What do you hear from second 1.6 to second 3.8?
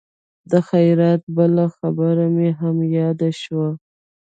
خبره مې هم یاده شوه.